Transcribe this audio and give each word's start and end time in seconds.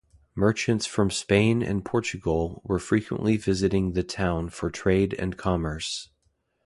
Merchants 0.33 0.87
from 0.87 1.11
Spain 1.11 1.61
and 1.61 1.85
Portugal 1.85 2.59
were 2.65 2.79
frequently 2.79 3.37
visiting 3.37 3.91
the 3.93 4.01
town 4.01 4.49
for 4.49 4.71
Trade 4.71 5.13
and 5.19 5.37
commerce. 5.37 6.09